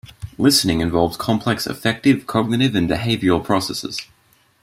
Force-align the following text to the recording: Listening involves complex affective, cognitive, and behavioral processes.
Listening 0.39 0.81
involves 0.81 1.15
complex 1.15 1.67
affective, 1.67 2.25
cognitive, 2.25 2.73
and 2.73 2.89
behavioral 2.89 3.43
processes. 3.43 3.99